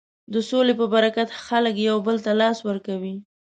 د 0.33 0.35
سولې 0.49 0.73
په 0.79 0.85
برکت 0.93 1.29
خلک 1.45 1.75
یو 1.87 1.97
بل 2.05 2.17
ته 2.25 2.31
لاس 2.41 2.57
ورکوي. 2.67 3.15